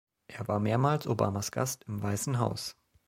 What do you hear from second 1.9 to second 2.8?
Weißen Haus.